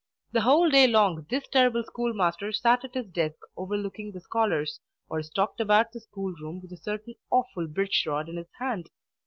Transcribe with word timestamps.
The 0.31 0.41
whole 0.41 0.67
day 0.67 0.87
long 0.87 1.27
this 1.29 1.47
terrible 1.49 1.83
schoolmaster 1.83 2.51
sat 2.53 2.83
at 2.83 2.95
his 2.95 3.05
desk 3.05 3.37
overlooking 3.55 4.11
the 4.11 4.19
scholars, 4.19 4.79
or 5.07 5.21
stalked 5.21 5.59
about 5.61 5.91
the 5.91 5.99
school 5.99 6.33
room 6.41 6.59
with 6.59 6.71
a 6.71 6.77
certain 6.83 7.13
awful 7.29 7.67
birch 7.67 8.03
rod 8.07 8.27
in 8.27 8.37
his 8.37 8.49
hand. 8.57 8.89